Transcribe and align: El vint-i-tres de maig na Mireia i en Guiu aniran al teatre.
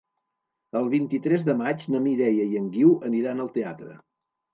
El 0.79 0.87
vint-i-tres 0.93 1.43
de 1.49 1.53
maig 1.59 1.83
na 1.95 2.01
Mireia 2.05 2.47
i 2.53 2.57
en 2.61 2.71
Guiu 2.77 2.95
aniran 3.11 3.45
al 3.45 3.53
teatre. 3.59 3.93